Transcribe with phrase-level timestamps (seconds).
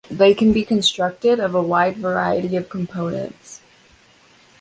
[0.09, 3.61] They can be constructed of a wide variety of components.